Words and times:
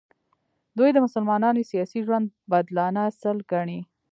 دوی 0.77 0.89
د 0.93 0.97
مسلمانانو 1.05 1.67
سیاسي 1.71 1.99
ژوند 2.05 2.25
بدلانه 2.51 3.01
اصل 3.09 3.37
ګڼي. 3.51 3.79